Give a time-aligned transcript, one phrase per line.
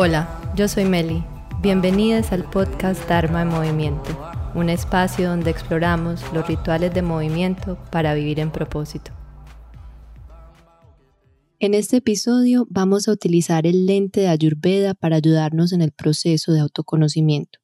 [0.00, 1.24] Hola, yo soy Meli.
[1.60, 4.16] Bienvenidas al podcast Dharma en Movimiento,
[4.54, 9.10] un espacio donde exploramos los rituales de movimiento para vivir en propósito.
[11.58, 16.52] En este episodio vamos a utilizar el lente de Ayurveda para ayudarnos en el proceso
[16.52, 17.58] de autoconocimiento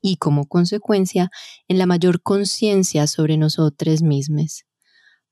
[0.00, 1.32] y como consecuencia
[1.66, 4.66] en la mayor conciencia sobre nosotros mismos.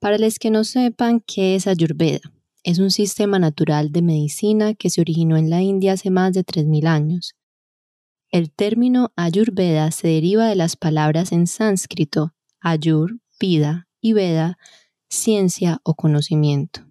[0.00, 2.22] Para los que no sepan qué es Ayurveda,
[2.62, 6.44] es un sistema natural de medicina que se originó en la India hace más de
[6.44, 7.34] 3.000 años.
[8.30, 14.58] El término Ayurveda se deriva de las palabras en sánscrito Ayur, vida y Veda,
[15.08, 16.86] ciencia o conocimiento.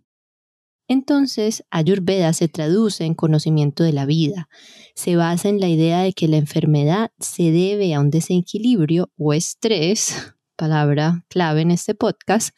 [0.87, 4.49] Entonces, Ayurveda se traduce en conocimiento de la vida.
[4.95, 9.33] Se basa en la idea de que la enfermedad se debe a un desequilibrio o
[9.33, 12.55] estrés, palabra clave en este podcast,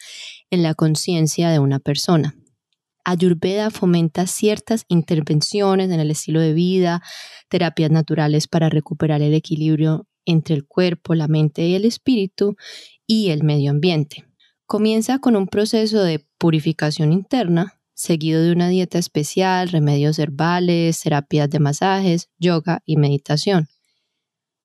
[0.49, 2.40] en la conciencia de una persona.
[3.03, 7.01] Ayurveda fomenta ciertas intervenciones en el estilo de vida,
[7.49, 12.55] terapias naturales para recuperar el equilibrio entre el cuerpo, la mente y el espíritu
[13.07, 14.25] y el medio ambiente.
[14.65, 21.49] Comienza con un proceso de purificación interna, seguido de una dieta especial, remedios herbales, terapias
[21.49, 23.67] de masajes, yoga y meditación.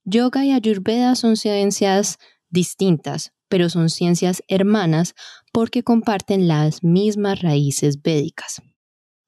[0.04, 5.14] Yoga y Ayurveda son ciencias distintas, pero son ciencias hermanas
[5.52, 8.62] porque comparten las mismas raíces védicas.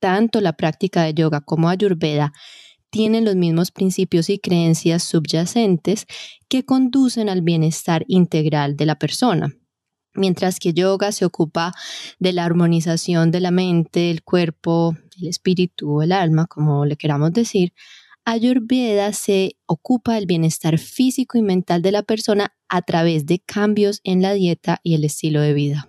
[0.01, 2.33] Tanto la práctica de yoga como ayurveda
[2.91, 6.07] tienen los mismos principios y creencias subyacentes
[6.49, 9.53] que conducen al bienestar integral de la persona.
[10.15, 11.73] Mientras que yoga se ocupa
[12.19, 17.33] de la armonización de la mente, el cuerpo, el espíritu, el alma, como le queramos
[17.33, 17.73] decir,
[18.31, 24.03] Ayurveda se ocupa del bienestar físico y mental de la persona a través de cambios
[24.05, 25.89] en la dieta y el estilo de vida.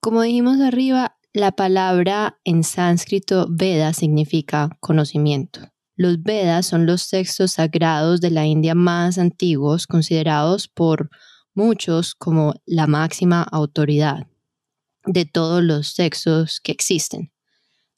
[0.00, 5.72] Como dijimos arriba, la palabra en sánscrito Veda significa conocimiento.
[5.96, 11.08] Los Vedas son los textos sagrados de la India más antiguos, considerados por
[11.54, 14.26] muchos como la máxima autoridad
[15.06, 17.32] de todos los textos que existen.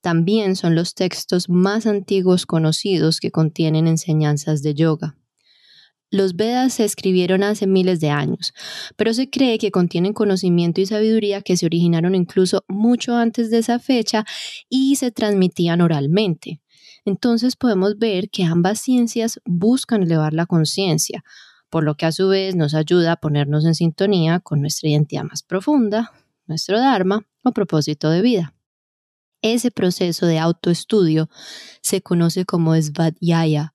[0.00, 5.16] También son los textos más antiguos conocidos que contienen enseñanzas de yoga.
[6.12, 8.52] Los Vedas se escribieron hace miles de años,
[8.96, 13.58] pero se cree que contienen conocimiento y sabiduría que se originaron incluso mucho antes de
[13.58, 14.24] esa fecha
[14.68, 16.60] y se transmitían oralmente.
[17.04, 21.22] Entonces podemos ver que ambas ciencias buscan elevar la conciencia,
[21.70, 25.22] por lo que a su vez nos ayuda a ponernos en sintonía con nuestra identidad
[25.22, 26.12] más profunda,
[26.46, 28.54] nuestro Dharma o propósito de vida.
[29.42, 31.30] Ese proceso de autoestudio
[31.80, 33.74] se conoce como Svadhyaya,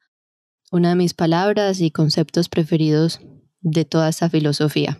[0.71, 3.19] una de mis palabras y conceptos preferidos
[3.61, 4.99] de toda esta filosofía.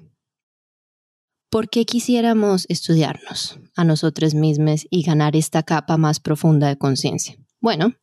[1.51, 7.37] ¿Por qué quisiéramos estudiarnos a nosotros mismos y ganar esta capa más profunda de conciencia?
[7.61, 7.93] Bueno,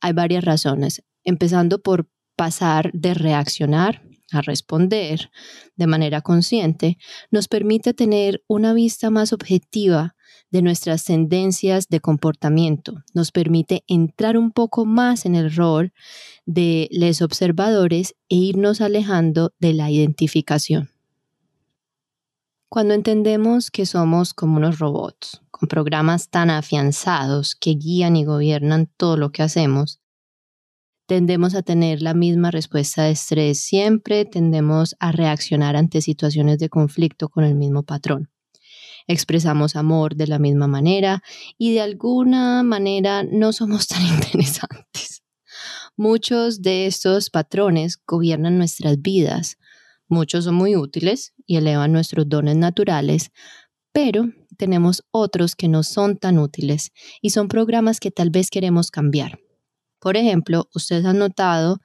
[0.00, 4.02] hay varias razones, empezando por pasar de reaccionar
[4.32, 5.30] a responder
[5.76, 6.98] de manera consciente,
[7.30, 10.16] nos permite tener una vista más objetiva
[10.50, 13.02] de nuestras tendencias de comportamiento.
[13.14, 15.92] Nos permite entrar un poco más en el rol
[16.46, 20.90] de los observadores e irnos alejando de la identificación.
[22.70, 28.90] Cuando entendemos que somos como unos robots, con programas tan afianzados que guían y gobiernan
[28.96, 30.00] todo lo que hacemos,
[31.06, 36.68] tendemos a tener la misma respuesta de estrés siempre, tendemos a reaccionar ante situaciones de
[36.68, 38.30] conflicto con el mismo patrón
[39.08, 41.22] expresamos amor de la misma manera
[41.56, 45.24] y de alguna manera no somos tan interesantes.
[45.96, 49.56] Muchos de estos patrones gobiernan nuestras vidas.
[50.06, 53.32] Muchos son muy útiles y elevan nuestros dones naturales,
[53.92, 58.90] pero tenemos otros que no son tan útiles y son programas que tal vez queremos
[58.90, 59.40] cambiar.
[59.98, 61.80] Por ejemplo, ustedes han notado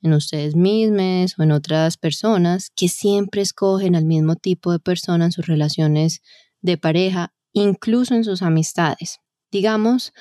[0.00, 5.26] en ustedes mismos o en otras personas que siempre escogen al mismo tipo de persona
[5.26, 6.22] en sus relaciones
[6.60, 9.20] de pareja, incluso en sus amistades.
[9.50, 10.12] Digamos,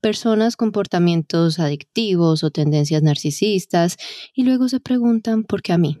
[0.00, 3.96] personas con comportamientos adictivos o tendencias narcisistas
[4.32, 5.98] y luego se preguntan por qué a mí.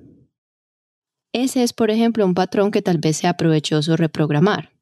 [1.32, 4.72] Ese es, por ejemplo, un patrón que tal vez sea provechoso reprogramar.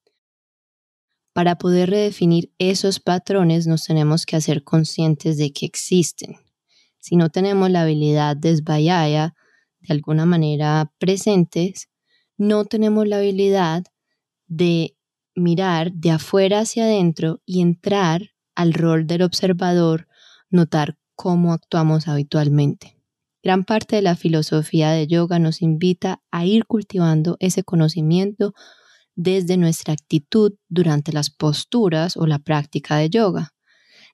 [1.33, 6.37] Para poder redefinir esos patrones nos tenemos que hacer conscientes de que existen.
[7.01, 9.35] Si no tenemos la habilidad de esbayaya
[9.81, 11.89] de alguna manera presentes,
[12.37, 13.83] no tenemos la habilidad
[14.47, 14.97] de
[15.35, 20.09] mirar de afuera hacia adentro y entrar al rol del observador,
[20.51, 22.97] notar cómo actuamos habitualmente.
[23.43, 28.55] Gran parte de la filosofía de yoga nos invita a ir cultivando ese conocimiento
[29.17, 33.51] desde nuestra actitud durante las posturas o la práctica de yoga.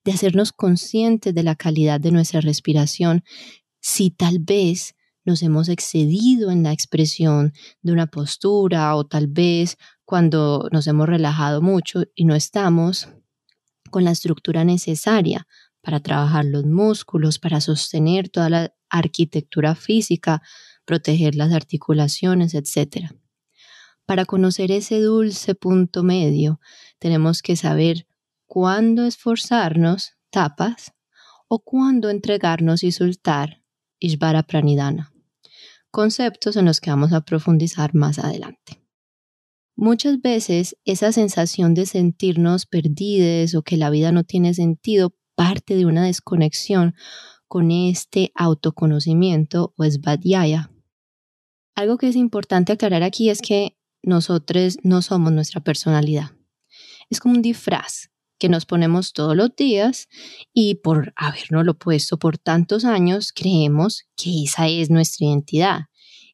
[0.03, 3.23] de hacernos conscientes de la calidad de nuestra respiración,
[3.83, 4.95] si tal vez
[5.27, 7.53] nos hemos excedido en la expresión
[7.83, 9.77] de una postura o tal vez
[10.11, 13.07] cuando nos hemos relajado mucho y no estamos
[13.91, 15.47] con la estructura necesaria
[15.83, 20.43] para trabajar los músculos, para sostener toda la arquitectura física,
[20.85, 23.13] proteger las articulaciones, etc.
[24.05, 26.61] Para conocer ese dulce punto medio,
[26.99, 28.09] tenemos que saber
[28.47, 30.93] cuándo esforzarnos, tapas,
[31.47, 33.63] o cuándo entregarnos y soltar,
[34.01, 35.13] Ishvara Pranidhana.
[35.93, 38.80] Conceptos en los que vamos a profundizar más adelante.
[39.83, 45.75] Muchas veces esa sensación de sentirnos perdidos o que la vida no tiene sentido parte
[45.75, 46.95] de una desconexión
[47.49, 50.71] con este autoconocimiento o svadhyaya.
[51.75, 56.33] Algo que es importante aclarar aquí es que nosotros no somos nuestra personalidad.
[57.09, 60.09] Es como un disfraz que nos ponemos todos los días
[60.53, 65.81] y por habernoslo puesto por tantos años creemos que esa es nuestra identidad.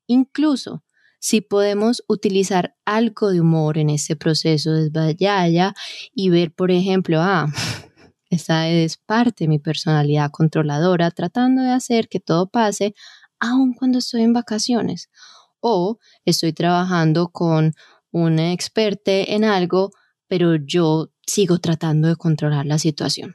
[0.08, 0.82] Incluso
[1.26, 5.74] si podemos utilizar algo de humor en este proceso de svadhyaya
[6.14, 7.48] y ver, por ejemplo, ah,
[8.30, 12.94] esa es parte de mi personalidad controladora, tratando de hacer que todo pase
[13.40, 15.10] aun cuando estoy en vacaciones.
[15.58, 17.74] O estoy trabajando con
[18.12, 19.90] un experto en algo,
[20.28, 23.34] pero yo sigo tratando de controlar la situación.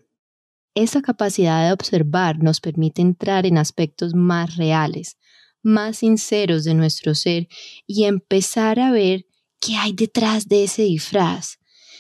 [0.76, 5.18] Esa capacidad de observar nos permite entrar en aspectos más reales,
[5.64, 7.48] más sinceros de nuestro ser
[7.88, 9.26] y empezar a ver
[9.60, 11.60] qué hay detrás de ese disfraz,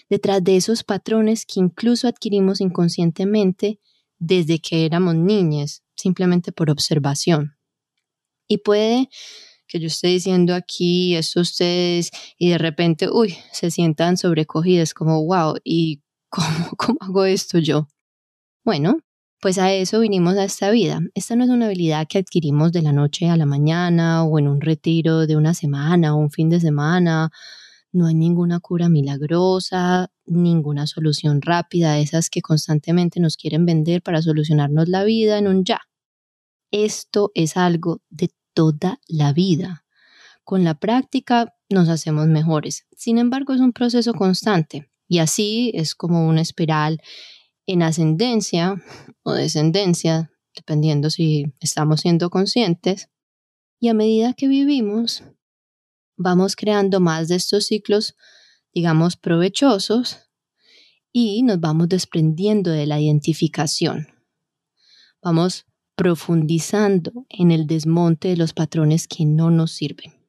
[0.09, 3.79] detrás de esos patrones que incluso adquirimos inconscientemente
[4.17, 7.55] desde que éramos niñas, simplemente por observación.
[8.47, 9.09] Y puede
[9.67, 15.23] que yo esté diciendo aquí esto ustedes y de repente, uy, se sientan sobrecogidas como,
[15.23, 16.47] wow, ¿y cómo,
[16.77, 17.87] cómo hago esto yo?
[18.65, 18.97] Bueno,
[19.41, 21.01] pues a eso vinimos a esta vida.
[21.13, 24.47] Esta no es una habilidad que adquirimos de la noche a la mañana o en
[24.47, 27.31] un retiro de una semana o un fin de semana
[27.93, 34.21] no hay ninguna cura milagrosa, ninguna solución rápida, esas que constantemente nos quieren vender para
[34.21, 35.81] solucionarnos la vida en un ya.
[36.71, 39.83] Esto es algo de toda la vida.
[40.43, 42.85] Con la práctica nos hacemos mejores.
[42.95, 47.01] Sin embargo, es un proceso constante y así es como una espiral
[47.65, 48.81] en ascendencia
[49.23, 53.09] o descendencia, dependiendo si estamos siendo conscientes.
[53.79, 55.23] Y a medida que vivimos,
[56.15, 58.15] vamos creando más de estos ciclos,
[58.73, 60.29] digamos, provechosos
[61.11, 64.07] y nos vamos desprendiendo de la identificación.
[65.21, 65.65] Vamos
[65.95, 70.20] profundizando en el desmonte de los patrones que no nos sirven.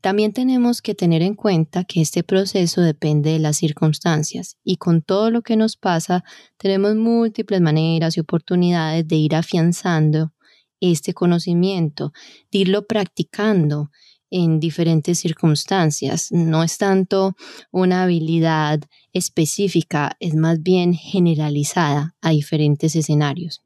[0.00, 5.02] También tenemos que tener en cuenta que este proceso depende de las circunstancias y con
[5.02, 6.24] todo lo que nos pasa
[6.56, 10.32] tenemos múltiples maneras y oportunidades de ir afianzando
[10.80, 12.12] este conocimiento,
[12.50, 13.90] de irlo practicando
[14.30, 16.28] en diferentes circunstancias.
[16.30, 17.34] No es tanto
[17.70, 18.80] una habilidad
[19.12, 23.62] específica, es más bien generalizada a diferentes escenarios.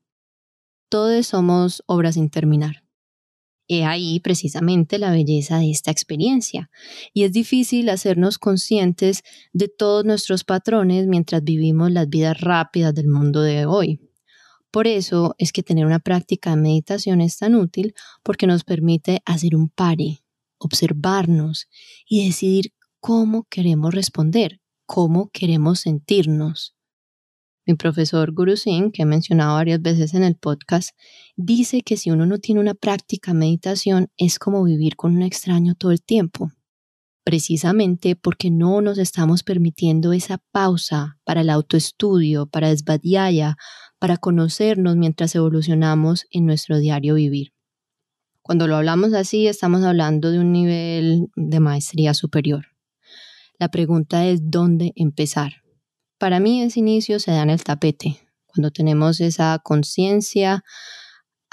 [0.88, 2.83] Todos somos obras sin terminar.
[3.78, 6.70] He ahí precisamente la belleza de esta experiencia.
[7.12, 13.08] Y es difícil hacernos conscientes de todos nuestros patrones mientras vivimos las vidas rápidas del
[13.08, 14.00] mundo de hoy.
[14.70, 19.22] Por eso es que tener una práctica de meditación es tan útil porque nos permite
[19.24, 20.24] hacer un pari,
[20.58, 21.68] observarnos
[22.08, 26.74] y decidir cómo queremos responder, cómo queremos sentirnos.
[27.66, 30.90] Mi profesor Guru Singh, que he mencionado varias veces en el podcast,
[31.34, 35.74] dice que si uno no tiene una práctica meditación es como vivir con un extraño
[35.74, 36.50] todo el tiempo,
[37.24, 43.56] precisamente porque no nos estamos permitiendo esa pausa para el autoestudio, para desvadiaya,
[43.98, 47.54] para conocernos mientras evolucionamos en nuestro diario vivir.
[48.42, 52.66] Cuando lo hablamos así, estamos hablando de un nivel de maestría superior.
[53.58, 55.63] La pregunta es dónde empezar.
[56.24, 60.64] Para mí ese inicio se da en el tapete, cuando tenemos esa conciencia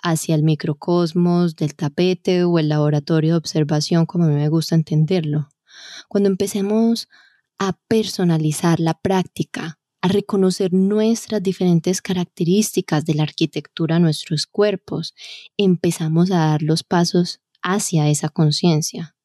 [0.02, 4.76] hacia el microcosmos del tapete o el laboratorio de observación, como a mí me gusta
[4.76, 5.50] entenderlo.
[6.08, 7.10] Cuando empecemos
[7.60, 15.16] a personalizar la práctica, a reconocer nuestras diferentes características de la arquitectura nuestros cuerpos,
[15.58, 19.18] empezamos a dar los pasos hacia esa conciencia.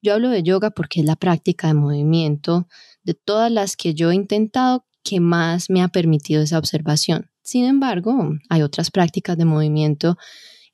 [0.00, 2.68] Yo hablo de yoga porque es la práctica de movimiento
[3.02, 7.30] de todas las que yo he intentado que más me ha permitido esa observación.
[7.42, 10.18] Sin embargo, hay otras prácticas de movimiento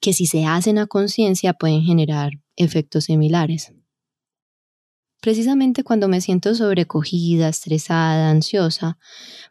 [0.00, 3.72] que si se hacen a conciencia pueden generar efectos similares.
[5.22, 8.98] Precisamente cuando me siento sobrecogida, estresada, ansiosa,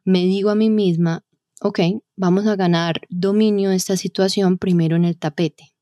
[0.03, 1.25] me digo a mí misma,
[1.62, 1.80] ok,
[2.15, 5.73] vamos a ganar dominio de esta situación primero en el tapete.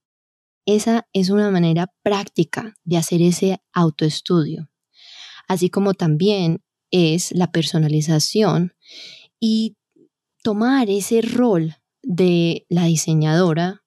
[0.65, 4.69] Esa es una manera práctica de hacer ese autoestudio,
[5.47, 8.73] así como también es la personalización
[9.39, 9.75] y
[10.43, 13.83] tomar ese rol de la diseñadora,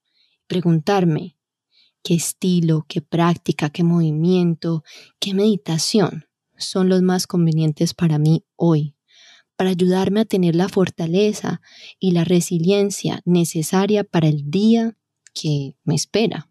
[0.49, 1.39] preguntarme
[2.03, 4.83] qué estilo, qué práctica, qué movimiento,
[5.21, 6.27] qué meditación
[6.57, 8.97] son los más convenientes para mí hoy,
[9.57, 11.61] para ayudarme a tener la fortaleza
[12.01, 14.97] y la resiliencia necesaria para el día
[15.35, 16.49] que me espera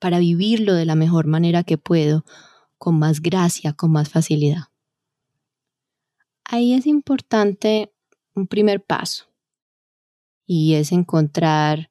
[0.00, 2.24] para vivirlo de la mejor manera que puedo,
[2.78, 4.64] con más gracia, con más facilidad.
[6.44, 7.92] Ahí es importante
[8.34, 9.26] un primer paso
[10.46, 11.90] y es encontrar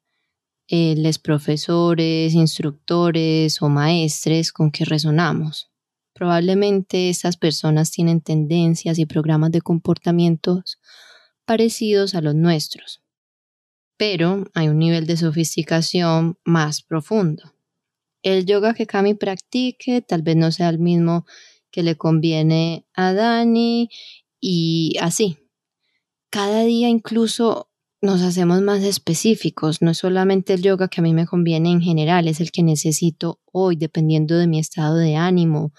[0.68, 5.70] eh, los profesores, instructores o maestres con que resonamos.
[6.12, 10.78] Probablemente estas personas tienen tendencias y programas de comportamientos
[11.46, 13.02] parecidos a los nuestros,
[13.96, 17.54] pero hay un nivel de sofisticación más profundo
[18.22, 21.26] el yoga que Cami practique tal vez no sea el mismo
[21.70, 23.88] que le conviene a Dani
[24.40, 25.38] y así.
[26.30, 27.70] Cada día incluso
[28.02, 31.82] nos hacemos más específicos, no es solamente el yoga que a mí me conviene en
[31.82, 35.72] general, es el que necesito hoy dependiendo de mi estado de ánimo,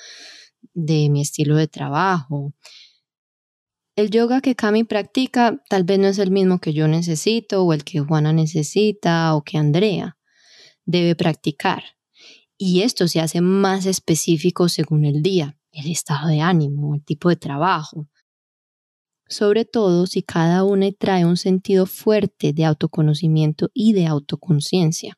[0.73, 2.53] de mi estilo de trabajo.
[3.95, 7.73] El yoga que Cami practica tal vez no es el mismo que yo necesito o
[7.73, 10.17] el que Juana necesita o que Andrea
[10.85, 11.83] debe practicar.
[12.63, 17.29] Y esto se hace más específico según el día, el estado de ánimo, el tipo
[17.29, 18.07] de trabajo.
[19.27, 25.17] Sobre todo si cada una trae un sentido fuerte de autoconocimiento y de autoconciencia.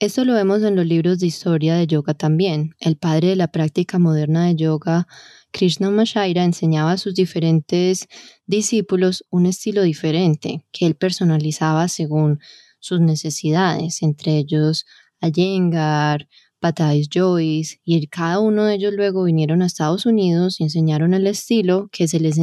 [0.00, 2.74] Esto lo vemos en los libros de historia de yoga también.
[2.80, 5.06] El padre de la práctica moderna de yoga,
[5.52, 8.08] Krishna Mashaira, enseñaba a sus diferentes
[8.46, 12.40] discípulos un estilo diferente que él personalizaba según
[12.80, 14.86] sus necesidades, entre ellos
[15.20, 16.28] Iyengar,
[16.60, 21.26] Patais Joyce, y cada uno de ellos luego vinieron a Estados Unidos y enseñaron el
[21.26, 22.38] estilo que, se les,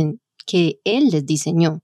[0.45, 1.83] que él les diseñó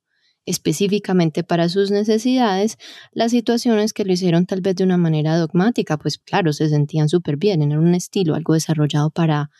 [0.50, 2.78] específicamente para sus necesidades,
[3.12, 7.08] las situaciones que lo hicieron tal vez de una manera dogmática, pues claro, se sentían
[7.08, 9.52] súper bien, era un estilo, algo desarrollado para,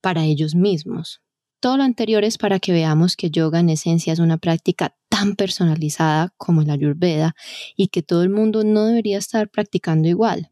[0.00, 1.20] para ellos mismos.
[1.60, 5.36] Todo lo anterior es para que veamos que yoga en esencia es una práctica tan
[5.36, 7.34] personalizada como la ayurveda
[7.76, 10.50] y que todo el mundo no debería estar practicando igual.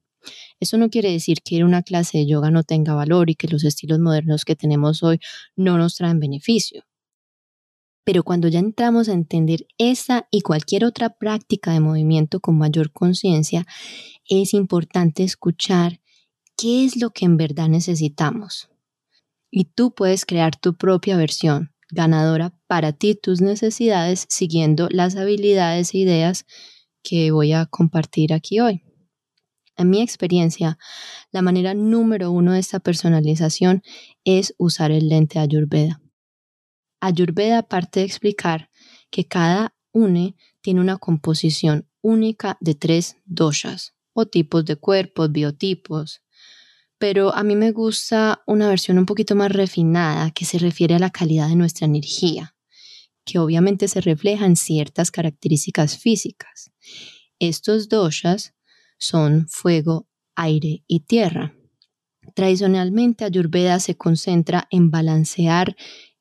[0.60, 3.64] Eso no quiere decir que una clase de yoga no tenga valor y que los
[3.64, 5.20] estilos modernos que tenemos hoy
[5.56, 6.84] no nos traen beneficio.
[8.04, 12.92] Pero cuando ya entramos a entender esa y cualquier otra práctica de movimiento con mayor
[12.92, 13.66] conciencia,
[14.28, 16.00] es importante escuchar
[16.56, 18.68] qué es lo que en verdad necesitamos.
[19.50, 25.94] Y tú puedes crear tu propia versión ganadora para ti, tus necesidades, siguiendo las habilidades
[25.94, 26.46] e ideas
[27.02, 28.82] que voy a compartir aquí hoy.
[29.80, 30.76] En mi experiencia,
[31.32, 33.82] la manera número uno de esta personalización
[34.24, 36.02] es usar el lente Ayurveda.
[37.00, 38.68] Ayurveda parte de explicar
[39.08, 46.20] que cada une tiene una composición única de tres doshas o tipos de cuerpos, biotipos.
[46.98, 50.98] Pero a mí me gusta una versión un poquito más refinada que se refiere a
[50.98, 52.54] la calidad de nuestra energía,
[53.24, 56.70] que obviamente se refleja en ciertas características físicas.
[57.38, 58.52] Estos doshas
[59.00, 61.54] son fuego, aire y tierra.
[62.34, 65.76] Tradicionalmente Ayurveda se concentra en balancear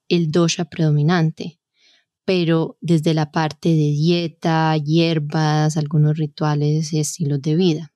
[0.08, 1.60] el dosha predominante,
[2.26, 7.94] pero desde la parte de dieta, hierbas, algunos rituales y estilos de vida.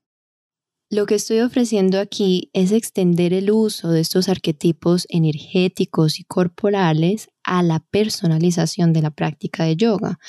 [0.94, 7.30] Lo que estoy ofreciendo aquí es extender el uso de estos arquetipos energéticos y corporales
[7.44, 10.20] a la personalización de la práctica de yoga.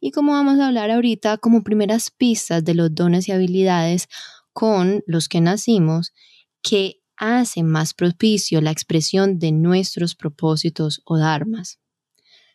[0.00, 4.08] Y como vamos a hablar ahorita, como primeras pistas de los dones y habilidades
[4.54, 6.14] con los que nacimos,
[6.62, 11.80] que hacen más propicio la expresión de nuestros propósitos o dharmas.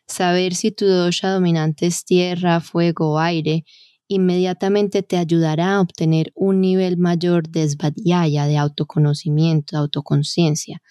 [0.08, 3.64] Saber si tu dosha dominante es tierra, fuego o aire
[4.10, 10.82] inmediatamente te ayudará a obtener un nivel mayor de svadhyaya, de autoconocimiento, de autoconciencia,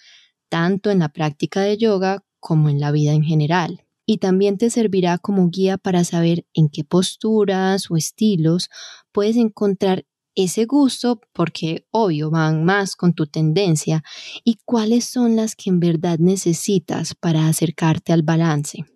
[0.48, 3.84] tanto en la práctica de yoga como en la vida en general.
[4.06, 8.70] Y también te servirá como guía para saber en qué posturas o estilos
[9.12, 14.02] puedes encontrar ese gusto, porque obvio van más con tu tendencia,
[14.44, 18.86] y cuáles son las que en verdad necesitas para acercarte al balance.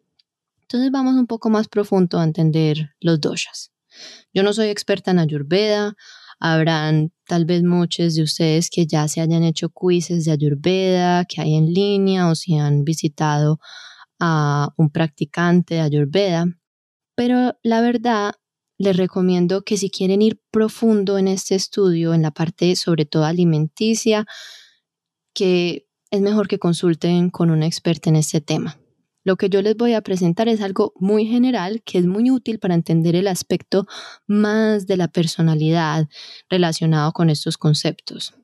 [0.62, 3.73] Entonces vamos un poco más profundo a entender los doshas.
[4.32, 5.94] Yo no soy experta en Ayurveda,
[6.40, 11.40] habrán tal vez muchos de ustedes que ya se hayan hecho quizzes de Ayurveda, que
[11.40, 13.60] hay en línea o si han visitado
[14.20, 16.46] a un practicante de Ayurveda.
[17.16, 18.34] Pero la verdad,
[18.78, 23.24] les recomiendo que si quieren ir profundo en este estudio, en la parte sobre todo
[23.24, 24.26] alimenticia,
[25.32, 28.78] que es mejor que consulten con un experto en este tema.
[29.24, 32.58] Lo que yo les voy a presentar es algo muy general que es muy útil
[32.58, 33.86] para entender el aspecto
[34.26, 36.08] más de la personalidad
[36.50, 38.34] relacionado con estos conceptos.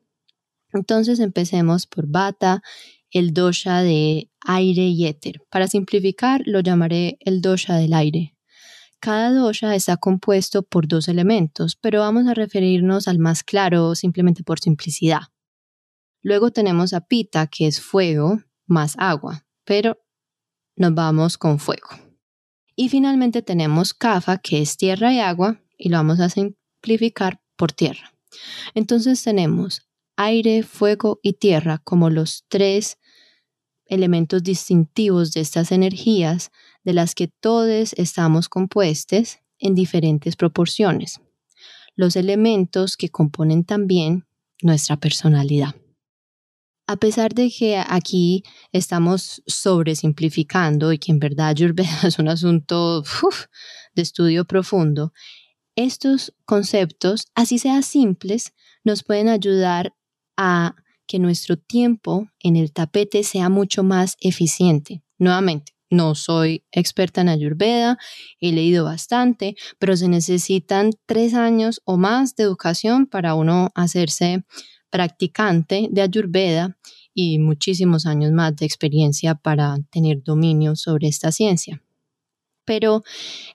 [0.72, 2.62] Entonces empecemos por Bata,
[3.10, 5.42] el dosha de aire y éter.
[5.50, 8.36] Para simplificar, lo llamaré el dosha del aire.
[9.00, 14.44] Cada dosha está compuesto por dos elementos, pero vamos a referirnos al más claro simplemente
[14.44, 15.22] por simplicidad.
[16.22, 19.98] Luego tenemos a Pita, que es fuego más agua, pero
[20.80, 21.90] nos vamos con fuego.
[22.74, 27.70] Y finalmente tenemos Kafa, que es tierra y agua, y lo vamos a simplificar por
[27.70, 28.14] tierra.
[28.74, 32.98] Entonces tenemos aire, fuego y tierra como los tres
[33.84, 36.50] elementos distintivos de estas energías
[36.82, 41.20] de las que todos estamos compuestos en diferentes proporciones.
[41.94, 44.24] Los elementos que componen también
[44.62, 45.74] nuestra personalidad.
[46.90, 48.42] A pesar de que aquí
[48.72, 53.04] estamos sobresimplificando y que en verdad Ayurveda es un asunto
[53.94, 55.12] de estudio profundo,
[55.76, 59.94] estos conceptos, así sean simples, nos pueden ayudar
[60.36, 60.74] a
[61.06, 65.04] que nuestro tiempo en el tapete sea mucho más eficiente.
[65.16, 67.98] Nuevamente, no soy experta en Ayurveda,
[68.40, 74.44] he leído bastante, pero se necesitan tres años o más de educación para uno hacerse
[74.90, 76.76] practicante de Ayurveda
[77.14, 81.82] y muchísimos años más de experiencia para tener dominio sobre esta ciencia.
[82.64, 83.02] Pero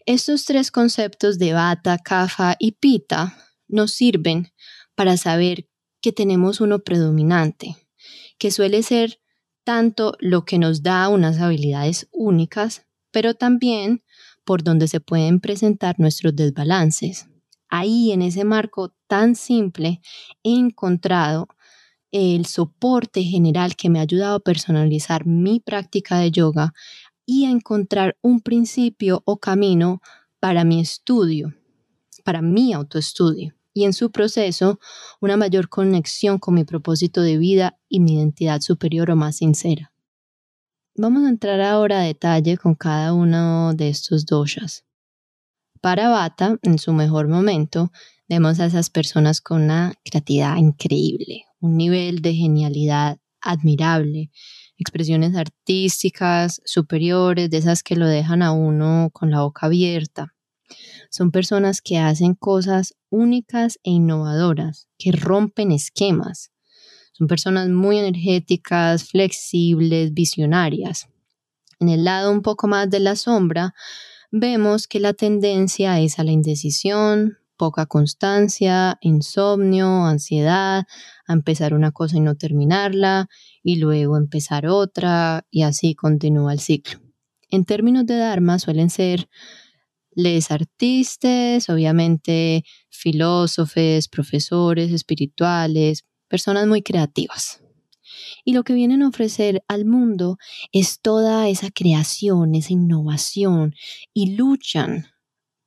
[0.06, 3.38] estos tres conceptos de Vata, Kapha y Pita
[3.68, 4.52] nos sirven
[4.96, 5.70] para saber
[6.02, 7.76] que tenemos uno predominante,
[8.38, 9.20] que suele ser
[9.64, 14.04] tanto lo que nos da unas habilidades únicas, pero también
[14.44, 17.28] por donde se pueden presentar nuestros desbalances
[17.70, 20.02] ahí en ese marco tan simple
[20.44, 21.48] he encontrado
[22.12, 26.74] el soporte general que me ha ayudado a personalizar mi práctica de yoga
[27.26, 30.02] y a encontrar un principio o camino
[30.40, 31.54] para mi estudio,
[32.24, 34.80] para mi autoestudio y en su proceso
[35.20, 39.92] una mayor conexión con mi propósito de vida y mi identidad superior o más sincera.
[40.96, 44.85] Vamos a entrar ahora a detalle con cada uno de estos doshas.
[45.86, 47.92] Para Bata, en su mejor momento,
[48.28, 54.32] vemos a esas personas con una creatividad increíble, un nivel de genialidad admirable,
[54.80, 60.34] expresiones artísticas superiores, de esas que lo dejan a uno con la boca abierta.
[61.12, 66.50] Son personas que hacen cosas únicas e innovadoras, que rompen esquemas.
[67.12, 71.10] Son personas muy energéticas, flexibles, visionarias.
[71.80, 73.76] En el lado un poco más de la sombra,
[74.32, 80.86] vemos que la tendencia es a la indecisión, poca constancia, insomnio, ansiedad,
[81.28, 83.28] a empezar una cosa y no terminarla,
[83.64, 87.00] y luego empezar otra, y así continúa el ciclo.
[87.50, 89.30] En términos de Dharma suelen ser
[90.12, 97.65] les artistas, obviamente filósofes, profesores espirituales, personas muy creativas.
[98.46, 100.38] Y lo que vienen a ofrecer al mundo
[100.72, 103.74] es toda esa creación, esa innovación
[104.14, 105.08] y luchan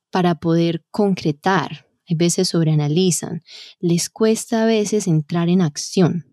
[0.09, 1.85] para poder concretar.
[2.09, 3.43] A veces sobreanalizan,
[3.79, 6.25] les cuesta a veces entrar en acción.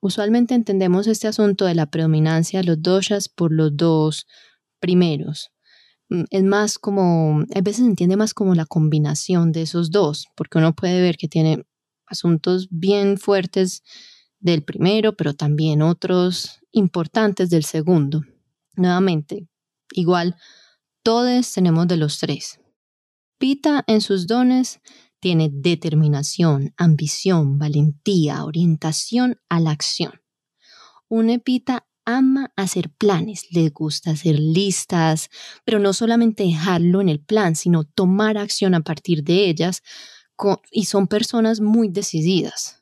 [0.00, 4.26] Usualmente entendemos este asunto de la predominancia de los doshas por los dos
[4.80, 5.52] primeros.
[6.08, 10.26] Mm, es más como, a veces se entiende más como la combinación de esos dos,
[10.36, 11.64] porque uno puede ver que tiene
[12.06, 13.82] asuntos bien fuertes
[14.38, 18.22] del primero, pero también otros importantes del segundo.
[18.76, 19.48] Nuevamente,
[19.92, 20.36] igual,
[21.02, 22.60] todos tenemos de los tres.
[23.38, 24.80] Pita en sus dones
[25.20, 30.20] tiene determinación, ambición, valentía, orientación a la acción.
[31.08, 35.28] Un epita ama hacer planes, le gusta hacer listas,
[35.64, 39.82] pero no solamente dejarlo en el plan, sino tomar acción a partir de ellas,
[40.70, 42.75] y son personas muy decididas.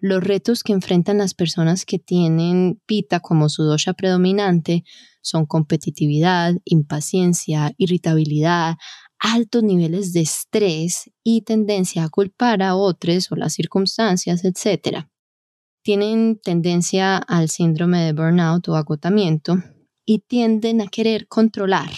[0.00, 4.84] Los retos que enfrentan las personas que tienen pita como su dosha predominante
[5.22, 8.76] son competitividad, impaciencia, irritabilidad,
[9.18, 15.08] altos niveles de estrés y tendencia a culpar a otros o las circunstancias, etc.
[15.82, 19.56] Tienen tendencia al síndrome de burnout o agotamiento
[20.06, 21.90] y tienden a querer controlar.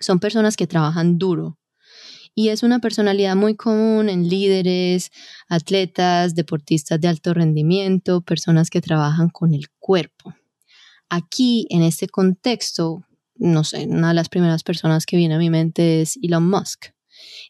[0.00, 1.59] Son personas que trabajan duro,
[2.34, 5.10] y es una personalidad muy común en líderes,
[5.48, 10.34] atletas, deportistas de alto rendimiento, personas que trabajan con el cuerpo.
[11.08, 15.50] Aquí, en este contexto, no sé, una de las primeras personas que viene a mi
[15.50, 16.86] mente es Elon Musk.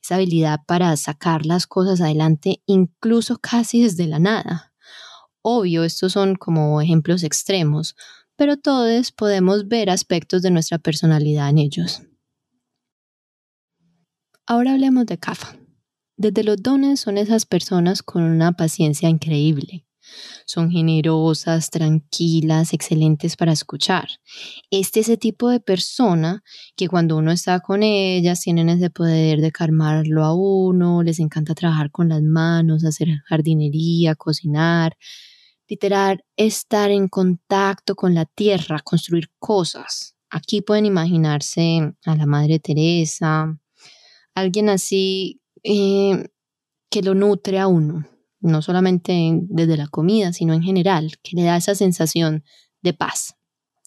[0.02, 4.72] Esa habilidad para sacar las cosas adelante incluso casi desde la nada.
[5.42, 7.96] Obvio, estos son como ejemplos extremos,
[8.36, 12.02] pero todos podemos ver aspectos de nuestra personalidad en ellos.
[14.50, 15.56] Ahora hablemos de Kafa.
[16.16, 19.86] Desde los dones son esas personas con una paciencia increíble,
[20.44, 24.08] son generosas, tranquilas, excelentes para escuchar.
[24.68, 26.42] Este es ese tipo de persona
[26.74, 31.54] que cuando uno está con ellas tienen ese poder de calmarlo a uno, les encanta
[31.54, 34.96] trabajar con las manos, hacer jardinería, cocinar,
[35.68, 40.16] literal, estar en contacto con la tierra, construir cosas.
[40.28, 43.56] Aquí pueden imaginarse a la Madre Teresa,
[44.34, 46.28] alguien así eh,
[46.90, 48.06] que lo nutre a uno,
[48.40, 52.44] no solamente desde la comida, sino en general, que le da esa sensación
[52.82, 53.36] de paz.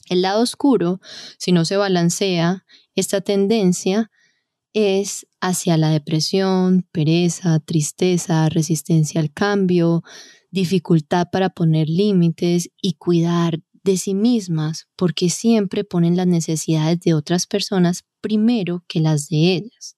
[0.10, 1.00] El lado oscuro,
[1.38, 4.12] si no se balancea, esta tendencia
[4.74, 10.04] es hacia la depresión, pereza, tristeza, resistencia al cambio,
[10.52, 17.14] dificultad para poner límites y cuidar de sí mismas, porque siempre ponen las necesidades de
[17.14, 19.98] otras personas primero que las de ellas.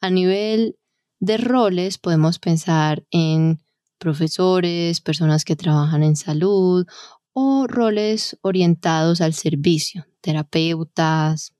[0.00, 0.78] A nivel
[1.18, 3.60] de roles podemos pensar en
[3.98, 6.86] profesores, personas que trabajan en salud
[7.32, 11.52] o roles orientados al servicio, terapeutas,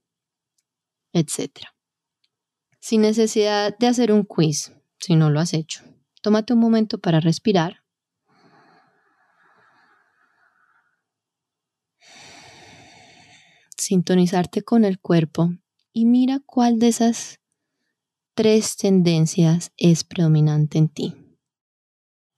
[1.12, 1.66] etc.
[2.80, 5.82] Sin necesidad de hacer un quiz, si no lo has hecho,
[6.22, 7.82] tómate un momento para respirar.
[13.76, 15.50] Sintonizarte con el cuerpo
[15.92, 17.40] y mira cuál de esas
[18.38, 21.16] tres tendencias es predominante en ti.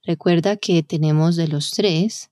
[0.02, 2.30] Recuerda que tenemos de los tres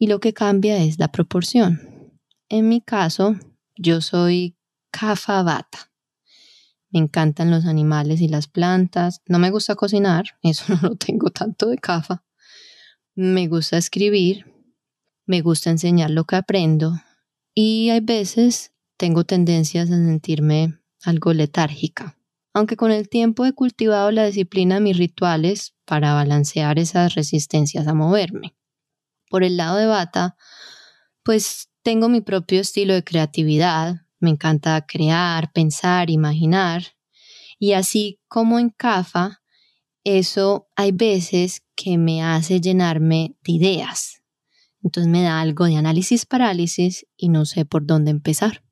[0.00, 2.18] y lo que cambia es la proporción.
[2.48, 3.36] En mi caso,
[3.76, 4.56] yo soy
[4.90, 5.92] kafa bata.
[6.90, 9.22] Me encantan los animales y las plantas.
[9.26, 12.24] No me gusta cocinar, eso no lo tengo tanto de kafa.
[13.14, 14.44] Me gusta escribir,
[15.24, 16.94] me gusta enseñar lo que aprendo
[17.54, 22.17] y hay veces tengo tendencias a sentirme algo letárgica
[22.58, 27.86] aunque con el tiempo he cultivado la disciplina de mis rituales para balancear esas resistencias
[27.86, 28.56] a moverme.
[29.30, 30.36] Por el lado de bata,
[31.22, 36.82] pues tengo mi propio estilo de creatividad, me encanta crear, pensar, imaginar,
[37.60, 39.40] y así como en CAFA,
[40.02, 44.24] eso hay veces que me hace llenarme de ideas.
[44.82, 48.64] Entonces me da algo de análisis parálisis y no sé por dónde empezar.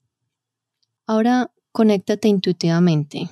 [1.06, 3.30] Ahora conéctate intuitivamente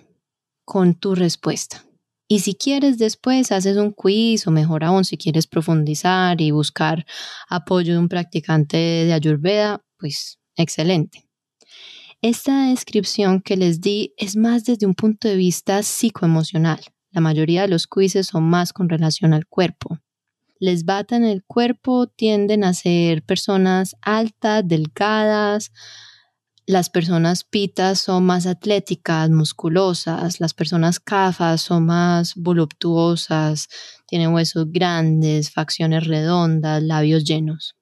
[0.64, 1.84] con tu respuesta.
[2.26, 7.04] Y si quieres después haces un quiz o mejor aún si quieres profundizar y buscar
[7.48, 11.28] apoyo de un practicante de Ayurveda, pues excelente.
[12.22, 16.80] Esta descripción que les di es más desde un punto de vista psicoemocional.
[17.10, 19.98] La mayoría de los quizzes son más con relación al cuerpo.
[20.58, 25.70] Les batan el cuerpo tienden a ser personas altas, delgadas,
[26.66, 33.68] las personas pitas son más atléticas, musculosas, las personas cafas son más voluptuosas,
[34.06, 37.76] tienen huesos grandes, facciones redondas, labios llenos.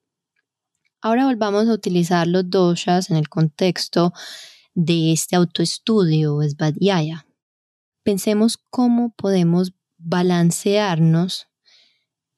[1.00, 4.12] Ahora volvamos a utilizar los doshas en el contexto
[4.74, 7.26] de este autoestudio, Svadhyaya.
[8.02, 11.46] Pensemos cómo podemos balancearnos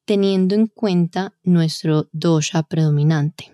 [0.05, 3.51] teniendo en cuenta nuestro dosha predominante.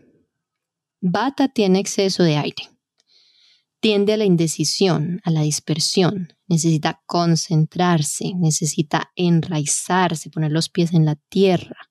[1.01, 2.80] Bata tiene exceso de aire
[3.81, 11.07] tiende a la indecisión, a la dispersión, necesita concentrarse, necesita enraizarse, poner los pies en
[11.07, 11.91] la tierra,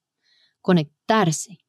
[0.62, 1.60] conectarse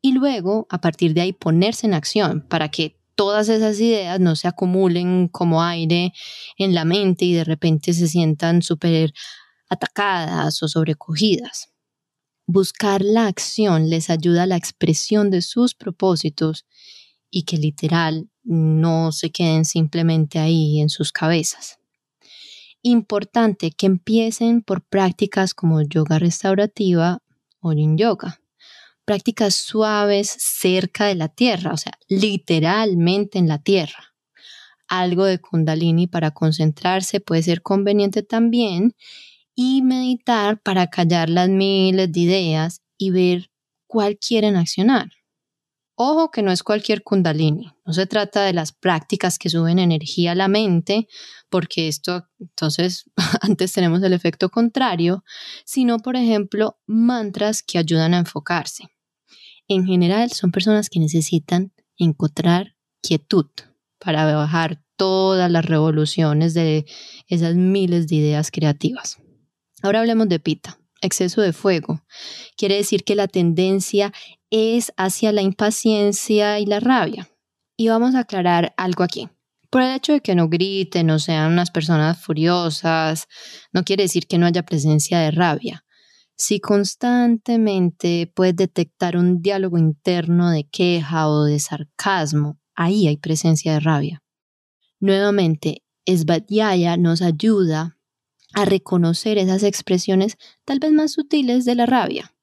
[0.00, 4.36] y luego a partir de ahí ponerse en acción para que todas esas ideas no
[4.36, 6.12] se acumulen como aire
[6.58, 9.12] en la mente y de repente se sientan súper
[9.68, 11.72] atacadas o sobrecogidas.
[12.46, 16.66] Buscar la acción les ayuda a la expresión de sus propósitos
[17.30, 21.78] y que literal no se queden simplemente ahí en sus cabezas.
[22.82, 27.20] Importante que empiecen por prácticas como yoga restaurativa
[27.60, 28.40] o yin yoga.
[29.04, 34.14] Prácticas suaves cerca de la tierra, o sea, literalmente en la tierra.
[34.88, 38.94] Algo de kundalini para concentrarse puede ser conveniente también
[39.56, 43.50] y meditar para callar las miles de ideas y ver
[43.88, 45.15] cuál quieren accionar.
[45.98, 50.32] Ojo que no es cualquier kundalini, no se trata de las prácticas que suben energía
[50.32, 51.08] a la mente,
[51.48, 55.24] porque esto entonces antes tenemos el efecto contrario,
[55.64, 58.84] sino por ejemplo mantras que ayudan a enfocarse.
[59.68, 63.46] En general son personas que necesitan encontrar quietud,
[63.98, 66.86] para bajar todas las revoluciones de
[67.28, 69.18] esas miles de ideas creativas.
[69.82, 72.02] Ahora hablemos de pita, exceso de fuego.
[72.56, 74.12] Quiere decir que la tendencia
[74.50, 77.28] es hacia la impaciencia y la rabia.
[77.76, 79.28] Y vamos a aclarar algo aquí.
[79.70, 83.26] Por el hecho de que no griten o sean unas personas furiosas,
[83.72, 85.84] no quiere decir que no haya presencia de rabia.
[86.36, 93.72] Si constantemente puedes detectar un diálogo interno de queja o de sarcasmo, ahí hay presencia
[93.72, 94.22] de rabia.
[95.00, 97.95] Nuevamente, Svadhyaya nos ayuda
[98.56, 102.34] a reconocer esas expresiones tal vez más sutiles de la rabia.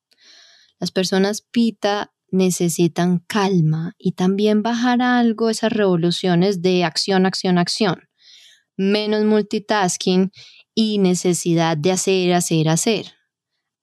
[0.80, 8.10] Las personas pita necesitan calma y también bajar algo esas revoluciones de acción, acción, acción.
[8.78, 10.32] Menos multitasking
[10.76, 13.06] y necesidad de hacer, hacer, hacer.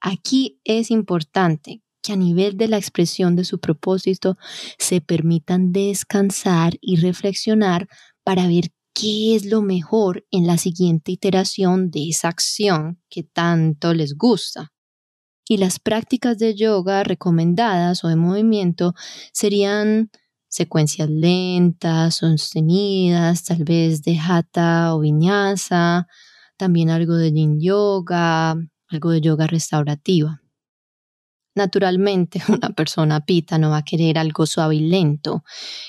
[0.00, 4.38] Aquí es importante que a nivel de la expresión de su propósito
[4.78, 7.88] se permitan descansar y reflexionar
[8.22, 13.94] para ver qué es lo mejor en la siguiente iteración de esa acción que tanto
[13.94, 14.72] les gusta.
[15.48, 18.94] Y las prácticas de yoga recomendadas o de movimiento
[19.32, 20.10] serían
[20.48, 26.06] secuencias lentas, sostenidas, tal vez de hatha o vinyasa,
[26.56, 28.56] también algo de yin yoga,
[28.88, 30.40] algo de yoga restaurativa.
[31.54, 35.44] Naturalmente, una persona pita no va a querer algo suave y lento,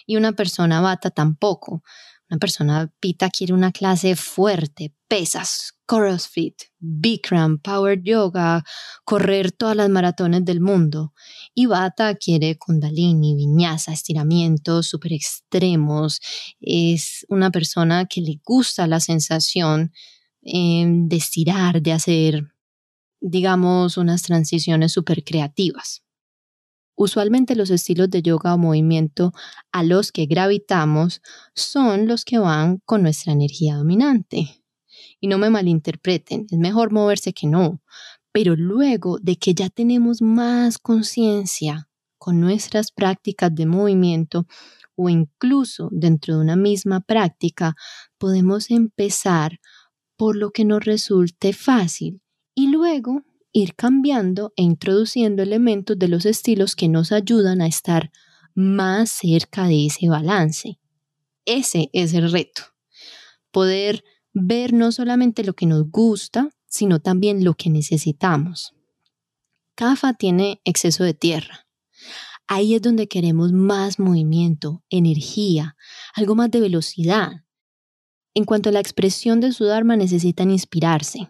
[0.05, 1.83] y una persona bata tampoco.
[2.31, 8.63] Una persona pita quiere una clase fuerte, pesas, crossfit, Bikram, power yoga,
[9.03, 11.13] correr todas las maratones del mundo.
[11.53, 16.21] Y bata quiere kundalini, viñasa, estiramientos super extremos.
[16.61, 19.91] Es una persona que le gusta la sensación
[20.41, 22.53] eh, de estirar, de hacer,
[23.19, 26.01] digamos, unas transiciones súper creativas.
[27.03, 29.33] Usualmente los estilos de yoga o movimiento
[29.71, 31.23] a los que gravitamos
[31.55, 34.63] son los que van con nuestra energía dominante.
[35.19, 37.81] Y no me malinterpreten, es mejor moverse que no.
[38.31, 44.45] Pero luego de que ya tenemos más conciencia con nuestras prácticas de movimiento
[44.95, 47.73] o incluso dentro de una misma práctica,
[48.19, 49.59] podemos empezar
[50.17, 52.21] por lo que nos resulte fácil
[52.53, 58.11] y luego ir cambiando e introduciendo elementos de los estilos que nos ayudan a estar
[58.53, 60.79] más cerca de ese balance.
[61.45, 62.63] Ese es el reto.
[63.51, 68.73] Poder ver no solamente lo que nos gusta, sino también lo que necesitamos.
[69.75, 71.67] CAFA tiene exceso de tierra.
[72.47, 75.75] Ahí es donde queremos más movimiento, energía,
[76.13, 77.45] algo más de velocidad.
[78.33, 81.29] En cuanto a la expresión de su Dharma, necesitan inspirarse,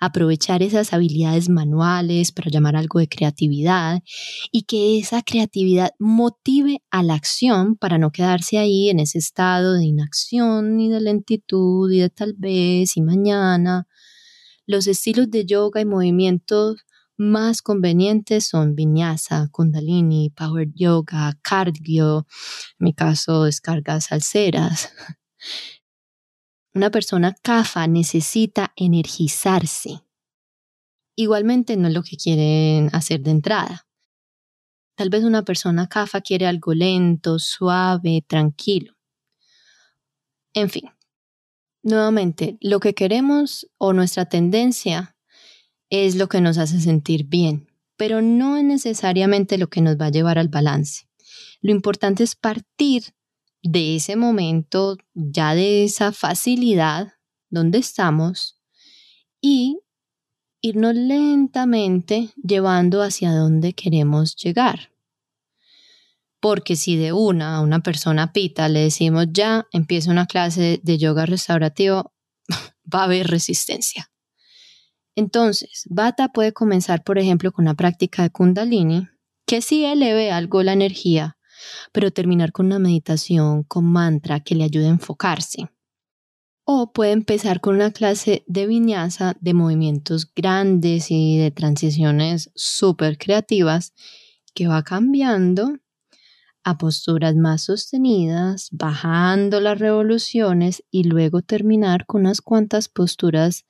[0.00, 4.02] aprovechar esas habilidades manuales para llamar algo de creatividad
[4.52, 9.74] y que esa creatividad motive a la acción para no quedarse ahí en ese estado
[9.74, 13.86] de inacción y de lentitud y de tal vez y mañana.
[14.66, 16.84] Los estilos de yoga y movimientos
[17.16, 22.26] más convenientes son vinyasa, kundalini, power yoga, cardio,
[22.78, 24.90] en mi caso descargas salseras.
[26.74, 30.02] Una persona CAFA necesita energizarse.
[31.14, 33.86] Igualmente no es lo que quieren hacer de entrada.
[34.96, 38.96] Tal vez una persona CAFA quiere algo lento, suave, tranquilo.
[40.52, 40.90] En fin,
[41.84, 45.16] nuevamente, lo que queremos o nuestra tendencia
[45.90, 50.06] es lo que nos hace sentir bien, pero no es necesariamente lo que nos va
[50.06, 51.08] a llevar al balance.
[51.60, 53.14] Lo importante es partir
[53.64, 57.14] de ese momento, ya de esa facilidad
[57.48, 58.60] donde estamos
[59.40, 59.80] y
[60.60, 64.90] irnos lentamente llevando hacia donde queremos llegar.
[66.40, 70.98] Porque si de una a una persona pita le decimos ya empieza una clase de
[70.98, 72.12] yoga restaurativo,
[72.94, 74.10] va a haber resistencia.
[75.16, 79.08] Entonces, Bata puede comenzar, por ejemplo, con una práctica de Kundalini,
[79.46, 81.38] que sí eleve algo la energía,
[81.92, 85.68] pero terminar con una meditación con mantra que le ayude a enfocarse.
[86.64, 93.18] O puede empezar con una clase de viñasa de movimientos grandes y de transiciones súper
[93.18, 93.92] creativas
[94.54, 95.74] que va cambiando
[96.64, 103.66] a posturas más sostenidas, bajando las revoluciones y luego terminar con unas cuantas posturas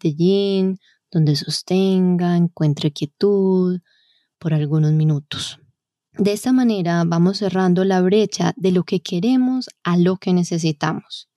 [0.00, 0.78] de yin,
[1.10, 3.80] donde sostenga, encuentre quietud
[4.38, 5.60] por algunos minutos.
[6.18, 11.28] De esta manera vamos cerrando la brecha de lo que queremos a lo que necesitamos.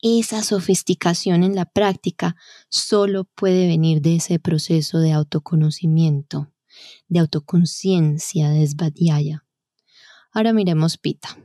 [0.00, 2.36] Esa sofisticación en la práctica
[2.68, 6.52] solo puede venir de ese proceso de autoconocimiento,
[7.08, 9.44] de autoconciencia de Svadhyaya.
[10.32, 11.36] Ahora miremos Pita.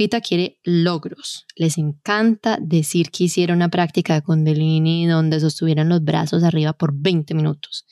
[0.00, 1.44] Pita quiere logros.
[1.56, 6.94] Les encanta decir que hicieron una práctica de Kundalini donde sostuvieran los brazos arriba por
[6.94, 7.84] 20 minutos.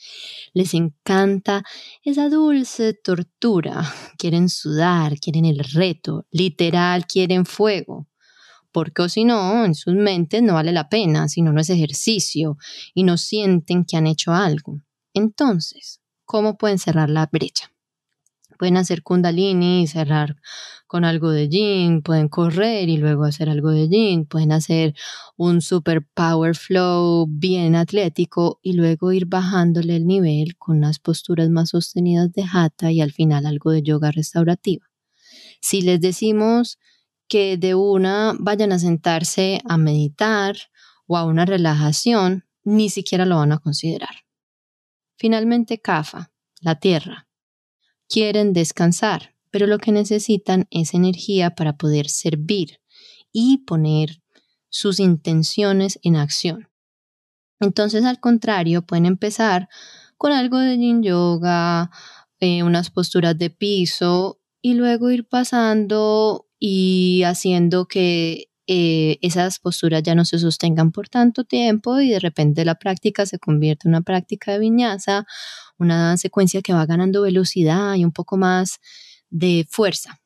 [0.55, 1.63] Les encanta
[2.03, 3.83] esa dulce tortura.
[4.17, 6.25] Quieren sudar, quieren el reto.
[6.31, 8.07] Literal, quieren fuego.
[8.71, 12.57] Porque si no, en sus mentes no vale la pena, si no, no es ejercicio
[12.95, 14.81] y no sienten que han hecho algo.
[15.13, 17.71] Entonces, ¿cómo pueden cerrar la brecha?
[18.57, 20.37] Pueden hacer kundalini y cerrar
[20.89, 24.95] con algo de yin, pueden correr y luego hacer algo de yin, pueden hacer
[25.37, 31.47] un super power flow bien atlético y luego ir bajándole el nivel con unas posturas
[31.51, 34.87] más sostenidas de hatha y al final algo de yoga restaurativa.
[35.61, 36.79] Si les decimos
[37.27, 40.55] que de una vayan a sentarse a meditar
[41.05, 44.25] o a una relajación, ni siquiera lo van a considerar.
[45.17, 47.27] Finalmente, Kafa, la tierra
[48.07, 52.79] quieren descansar, pero lo que necesitan es energía para poder servir
[53.31, 54.21] y poner
[54.69, 56.69] sus intenciones en acción.
[57.59, 59.67] Entonces, al contrario, pueden empezar
[60.17, 61.91] con algo de yin yoga,
[62.39, 70.03] eh, unas posturas de piso y luego ir pasando y haciendo que eh, esas posturas
[70.03, 73.95] ya no se sostengan por tanto tiempo y de repente la práctica se convierte en
[73.95, 75.25] una práctica de viñaza
[75.79, 78.79] una secuencia que va ganando velocidad y un poco más
[79.29, 80.21] de fuerza.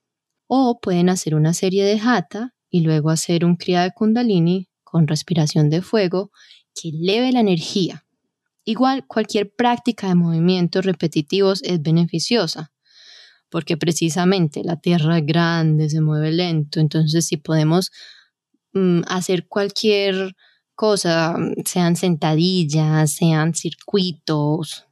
[0.48, 5.08] O pueden hacer una serie de hatha y luego hacer un kriya de kundalini con
[5.08, 6.32] respiración de fuego
[6.74, 8.06] que eleve la energía.
[8.66, 12.72] Igual cualquier práctica de movimientos repetitivos es beneficiosa,
[13.50, 17.92] porque precisamente la tierra es grande, se mueve lento, entonces si podemos
[18.74, 20.36] mm, hacer cualquier
[20.76, 21.36] cosa,
[21.66, 24.86] sean sentadillas, sean circuitos,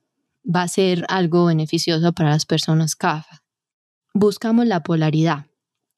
[0.43, 3.43] va a ser algo beneficioso para las personas CAFA.
[4.13, 5.45] Buscamos la polaridad.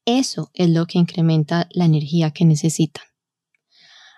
[0.05, 3.05] Eso es lo que incrementa la energía que necesitan.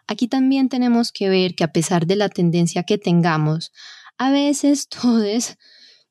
[0.06, 3.72] Aquí también tenemos que ver que a pesar de la tendencia que tengamos,
[4.18, 5.56] a veces todos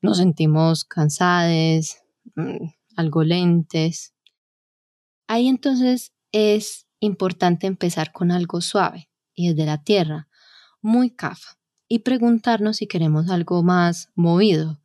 [0.00, 1.98] nos sentimos cansados,
[2.36, 4.14] mm, algo lentes.
[5.26, 10.28] Ahí entonces es importante empezar con algo suave y desde la tierra,
[10.80, 14.80] muy CAFA y preguntarnos si queremos algo más movido.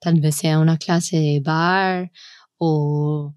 [0.00, 2.12] Tal vez sea una clase de bar
[2.58, 3.34] o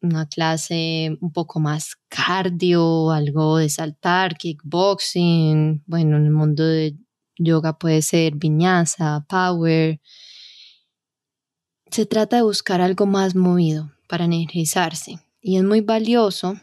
[0.00, 5.82] una clase un poco más cardio, algo de saltar, kickboxing.
[5.86, 6.96] Bueno, en el mundo de
[7.36, 10.00] yoga puede ser viñasa, power.
[11.90, 16.60] Se trata de buscar algo más movido para energizarse y es muy valioso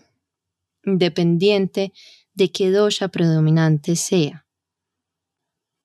[0.84, 1.94] independiente
[2.34, 4.46] de qué dosha predominante sea.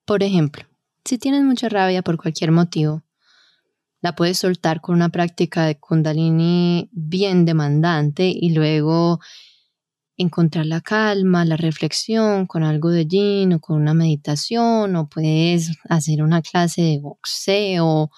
[0.05, 0.65] Por ejemplo,
[1.05, 3.03] si tienes mucha rabia por cualquier motivo,
[4.01, 9.21] la puedes soltar con una práctica de kundalini bien demandante y luego
[10.17, 15.71] encontrar la calma, la reflexión con algo de yin o con una meditación o puedes
[15.89, 18.11] hacer una clase de boxeo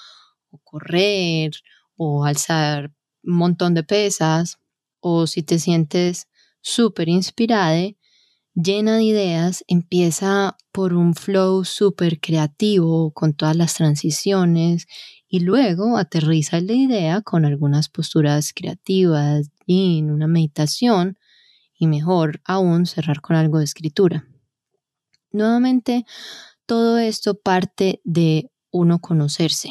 [0.50, 1.52] o correr
[1.96, 2.92] o alzar
[3.22, 4.58] un montón de pesas
[5.00, 6.28] o si te sientes
[6.60, 7.88] súper inspirada,
[8.54, 14.86] llena de ideas, empieza por un flow súper creativo con todas las transiciones
[15.34, 21.16] y luego aterriza la idea con algunas posturas creativas en una meditación
[21.74, 24.28] y mejor aún cerrar con algo de escritura.
[25.30, 26.04] Nuevamente,
[26.66, 29.70] todo esto parte de uno conocerse,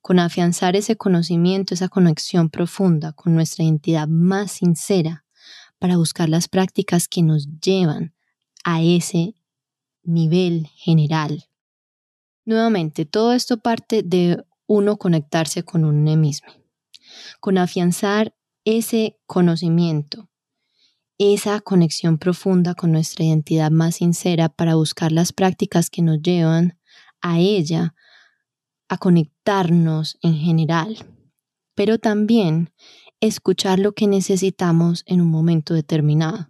[0.00, 5.24] con afianzar ese conocimiento, esa conexión profunda con nuestra identidad más sincera
[5.80, 8.14] para buscar las prácticas que nos llevan
[8.62, 9.34] a ese
[10.04, 11.44] nivel general.
[12.44, 16.48] Nuevamente, todo esto parte de uno conectarse con uno mismo,
[17.40, 20.30] con afianzar ese conocimiento,
[21.18, 26.78] esa conexión profunda con nuestra identidad más sincera para buscar las prácticas que nos llevan
[27.20, 27.94] a ella,
[28.88, 30.98] a conectarnos en general,
[31.74, 32.72] pero también
[33.20, 36.48] escuchar lo que necesitamos en un momento determinado.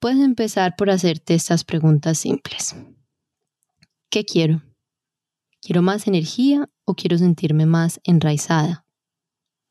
[0.00, 2.74] Puedes empezar por hacerte estas preguntas simples.
[4.08, 4.62] ¿Qué quiero?
[5.62, 8.86] ¿Quiero más energía o quiero sentirme más enraizada,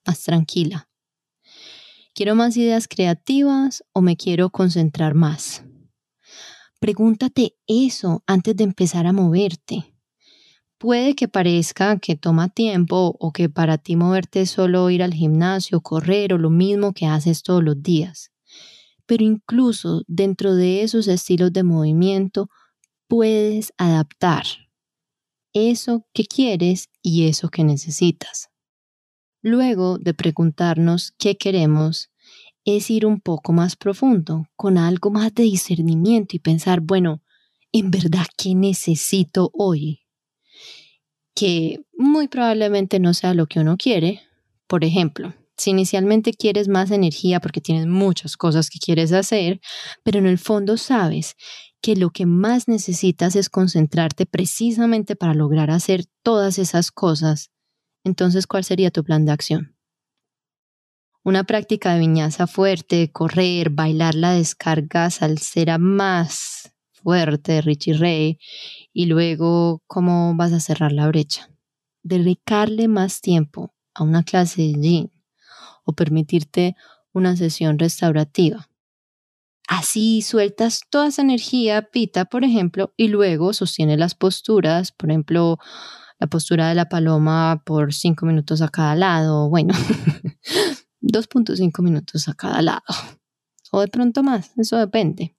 [0.05, 0.87] más tranquila?
[2.13, 5.63] ¿Quiero más ideas creativas o me quiero concentrar más?
[6.79, 9.95] Pregúntate eso antes de empezar a moverte.
[10.77, 15.13] Puede que parezca que toma tiempo o que para ti moverte es solo ir al
[15.13, 18.31] gimnasio, correr o lo mismo que haces todos los días.
[19.07, 22.47] Pero incluso dentro de esos estilos de movimiento
[23.07, 24.45] puedes adaptar
[25.53, 28.49] eso que quieres y eso que necesitas.
[29.41, 32.09] Luego de preguntarnos qué queremos,
[32.65, 37.21] es ir un poco más profundo, con algo más de discernimiento y pensar, bueno,
[37.71, 40.01] ¿en verdad qué necesito hoy?
[41.33, 44.21] Que muy probablemente no sea lo que uno quiere.
[44.67, 49.59] Por ejemplo, si inicialmente quieres más energía porque tienes muchas cosas que quieres hacer,
[50.03, 51.35] pero en el fondo sabes
[51.81, 57.51] que lo que más necesitas es concentrarte precisamente para lograr hacer todas esas cosas,
[58.03, 59.75] entonces ¿cuál sería tu plan de acción?
[61.23, 68.39] Una práctica de viñaza fuerte, correr, bailar la descarga salsera más fuerte de Richie Ray
[68.93, 71.49] y luego cómo vas a cerrar la brecha.
[72.03, 75.09] Dedicarle más tiempo a una clase de gym
[75.83, 76.75] o permitirte
[77.13, 78.69] una sesión restaurativa.
[79.69, 85.59] Así sueltas toda esa energía pita, por ejemplo, y luego sostiene las posturas, por ejemplo,
[86.19, 89.75] la postura de la paloma por cinco minutos a cada lado, bueno,
[91.01, 92.81] 2.5 minutos a cada lado.
[93.71, 95.37] O de pronto más, eso depende.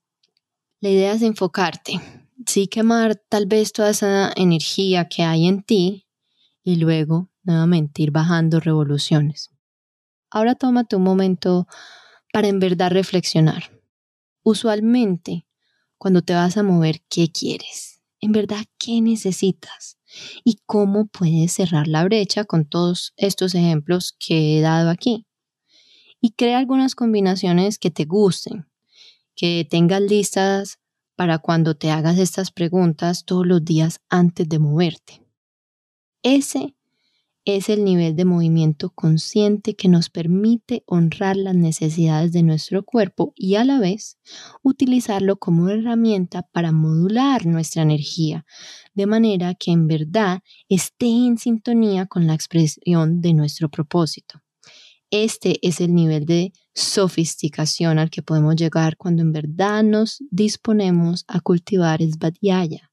[0.79, 1.99] La idea es enfocarte,
[2.47, 6.07] sí quemar tal vez toda esa energía que hay en ti
[6.63, 9.49] y luego nuevamente ir bajando revoluciones.
[10.29, 11.67] Ahora tómate un momento
[12.31, 13.80] para en verdad reflexionar.
[14.43, 15.45] Usualmente,
[15.97, 18.01] cuando te vas a mover, ¿qué quieres?
[18.19, 19.97] En verdad, ¿qué necesitas?
[20.43, 25.25] ¿Y cómo puedes cerrar la brecha con todos estos ejemplos que he dado aquí?
[26.21, 28.67] y crea algunas combinaciones que te gusten,
[29.35, 30.79] que tengas listas
[31.15, 35.23] para cuando te hagas estas preguntas todos los días antes de moverte.
[36.23, 36.75] Ese
[37.45, 43.33] es el nivel de movimiento consciente que nos permite honrar las necesidades de nuestro cuerpo
[43.35, 44.17] y a la vez
[44.61, 48.45] utilizarlo como herramienta para modular nuestra energía,
[48.93, 54.41] de manera que en verdad esté en sintonía con la expresión de nuestro propósito.
[55.09, 61.25] Este es el nivel de sofisticación al que podemos llegar cuando en verdad nos disponemos
[61.27, 62.90] a cultivar Svadhyaya,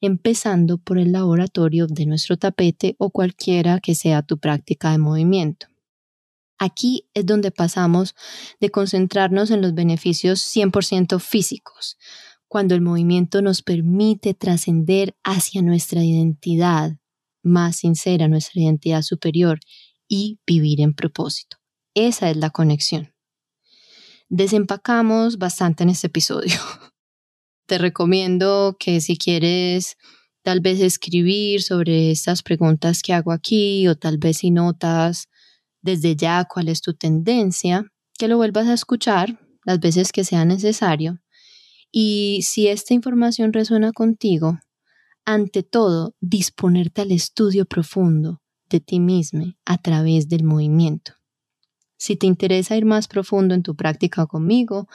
[0.00, 5.68] empezando por el laboratorio de nuestro tapete o cualquiera que sea tu práctica de movimiento.
[6.58, 8.14] Aquí es donde pasamos
[8.60, 11.98] de concentrarnos en los beneficios 100% físicos,
[12.48, 16.96] cuando el movimiento nos permite trascender hacia nuestra identidad
[17.42, 19.60] más sincera, nuestra identidad superior,
[20.08, 21.56] y vivir en propósito.
[21.94, 23.12] Esa es la conexión.
[24.28, 26.58] Desempacamos bastante en este episodio.
[27.66, 29.96] Te recomiendo que si quieres
[30.42, 35.26] tal vez escribir sobre estas preguntas que hago aquí o tal vez si notas
[35.82, 37.84] desde ya cuál es tu tendencia,
[38.16, 41.18] que lo vuelvas a escuchar las veces que sea necesario.
[41.90, 44.60] Y si esta información resuena contigo,
[45.24, 51.15] ante todo, disponerte al estudio profundo de ti mismo a través del movimiento.
[51.96, 54.88] Si te interesa ir más profundo en tu práctica conmigo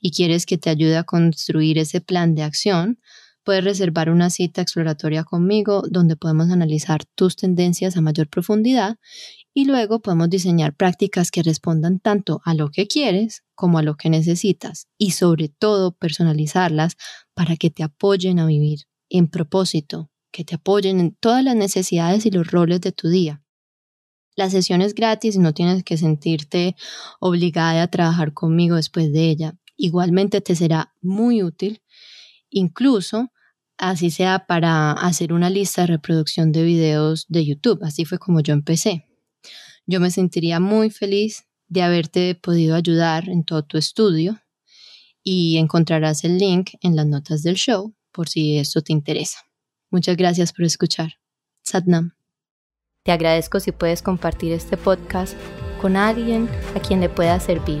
[0.00, 2.98] y quieres que te ayude a construir ese plan de acción,
[3.44, 8.96] puedes reservar una cita exploratoria conmigo donde podemos analizar tus tendencias a mayor profundidad
[9.54, 13.96] y luego podemos diseñar prácticas que respondan tanto a lo que quieres como a lo
[13.96, 16.96] que necesitas y sobre todo personalizarlas
[17.34, 22.26] para que te apoyen a vivir en propósito que te apoyen en todas las necesidades
[22.26, 23.42] y los roles de tu día.
[24.36, 26.76] La sesión es gratis y no tienes que sentirte
[27.20, 29.58] obligada a trabajar conmigo después de ella.
[29.76, 31.80] Igualmente te será muy útil,
[32.50, 33.32] incluso
[33.78, 37.82] así sea para hacer una lista de reproducción de videos de YouTube.
[37.82, 39.06] Así fue como yo empecé.
[39.86, 44.40] Yo me sentiría muy feliz de haberte podido ayudar en todo tu estudio
[45.22, 49.38] y encontrarás el link en las notas del show por si esto te interesa.
[49.90, 51.14] Muchas gracias por escuchar.
[51.62, 52.15] Satnam.
[53.06, 55.34] Te agradezco si puedes compartir este podcast
[55.80, 57.80] con alguien a quien le pueda servir.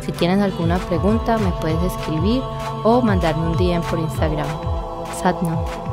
[0.00, 2.42] Si tienes alguna pregunta, me puedes escribir
[2.82, 4.48] o mandarme un DM por Instagram.
[5.22, 5.83] Satnam.